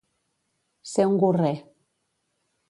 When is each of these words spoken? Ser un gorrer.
Ser 0.93 1.05
un 1.11 1.19
gorrer. 1.25 1.53